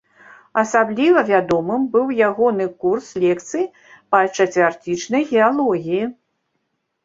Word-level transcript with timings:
Асабліва 0.61 1.23
вядомым 1.27 1.83
быў 1.97 2.07
ягоны 2.29 2.67
курс 2.87 3.11
лекцый 3.27 3.65
па 4.11 4.25
чацвярцічнай 4.35 5.23
геалогіі. 5.37 6.05